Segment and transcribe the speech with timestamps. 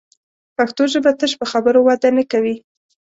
[0.57, 2.55] پښتو ژبه تش په خبرو وده نه کوي